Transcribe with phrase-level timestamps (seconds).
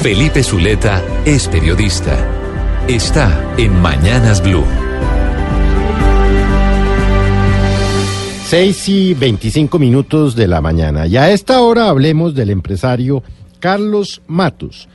[0.00, 2.16] Felipe Zuleta es periodista.
[2.88, 4.64] Está en Mañanas Blue.
[8.46, 11.06] 6 y 25 minutos de la mañana.
[11.06, 13.22] Y a esta hora hablemos del empresario
[13.58, 14.88] Carlos Matos,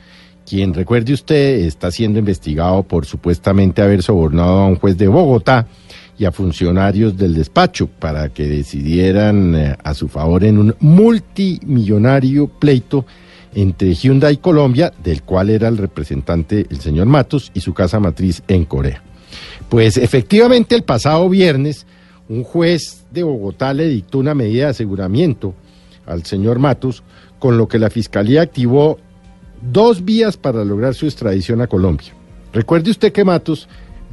[0.44, 5.68] quien, recuerde usted, está siendo investigado por supuestamente haber sobornado a un juez de Bogotá
[6.18, 12.48] y a funcionarios del despacho para que decidieran eh, a su favor en un multimillonario
[12.48, 13.06] pleito
[13.56, 18.42] entre Hyundai Colombia, del cual era el representante el señor Matos, y su casa matriz
[18.46, 19.02] en Corea.
[19.68, 21.86] Pues efectivamente el pasado viernes
[22.28, 25.54] un juez de Bogotá le dictó una medida de aseguramiento
[26.06, 27.02] al señor Matos,
[27.38, 28.98] con lo que la fiscalía activó
[29.62, 32.12] dos vías para lograr su extradición a Colombia.
[32.52, 33.68] Recuerde usted que Matos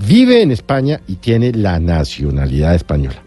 [0.08, 3.22] vive en España y tiene la nacionalidad española.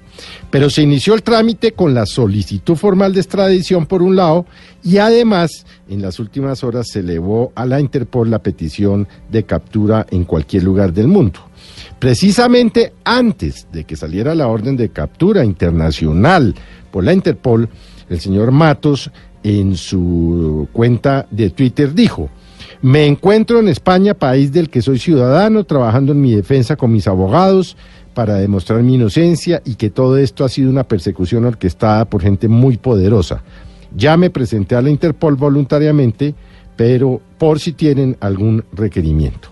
[0.50, 4.46] Pero se inició el trámite con la solicitud formal de extradición por un lado
[4.82, 10.06] y además en las últimas horas se elevó a la Interpol la petición de captura
[10.10, 11.40] en cualquier lugar del mundo.
[11.98, 16.54] Precisamente antes de que saliera la orden de captura internacional
[16.90, 17.68] por la Interpol,
[18.08, 19.10] el señor Matos
[19.42, 22.30] en su cuenta de Twitter dijo,
[22.82, 27.08] me encuentro en España, país del que soy ciudadano, trabajando en mi defensa con mis
[27.08, 27.76] abogados
[28.14, 32.48] para demostrar mi inocencia y que todo esto ha sido una persecución orquestada por gente
[32.48, 33.42] muy poderosa.
[33.94, 36.34] Ya me presenté a la Interpol voluntariamente,
[36.76, 39.48] pero por si tienen algún requerimiento.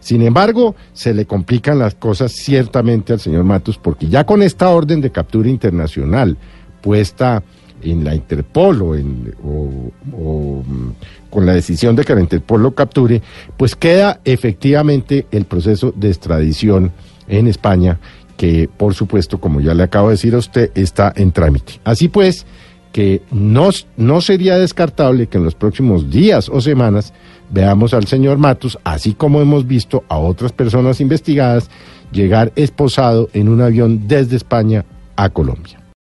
[0.00, 4.70] Sin embargo, se le complican las cosas ciertamente al señor Matos porque ya con esta
[4.70, 6.36] orden de captura internacional
[6.80, 7.42] puesta
[7.82, 10.90] en la Interpol o, en, mm,
[11.30, 13.22] con la decisión de que la Interpol lo capture,
[13.56, 16.92] pues queda efectivamente el proceso de extradición
[17.28, 17.98] en España
[18.36, 21.80] que por supuesto, como ya le acabo de decir a usted, está en trámite.
[21.84, 22.46] Así pues,
[22.92, 27.12] que no, no sería descartable que en los próximos días o semanas
[27.50, 31.70] veamos al señor Matos, así como hemos visto a otras personas investigadas,
[32.12, 34.84] llegar esposado en un avión desde España
[35.16, 35.85] a Colombia.